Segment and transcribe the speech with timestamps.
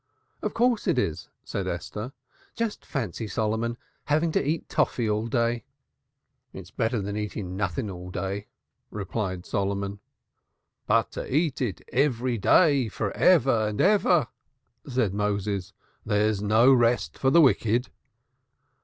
[0.41, 2.11] "Of course, it is," said Esther.
[2.55, 5.63] "Just fancy, Solomon, having to eat toffy all day."
[6.53, 8.47] "It's better than eating nothing all day,"
[8.89, 9.99] replied Solomon.
[10.87, 14.29] "But to eat it every day for ever and ever!"
[14.87, 15.71] said Moses.
[16.03, 17.89] "There's no rest for the wicked."